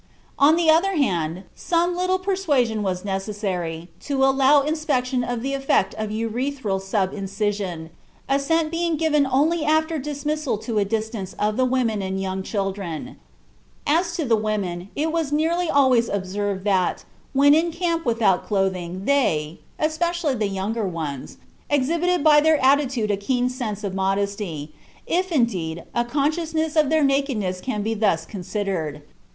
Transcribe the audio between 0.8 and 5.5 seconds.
hand, some little persuasion was necessary to allow inspection of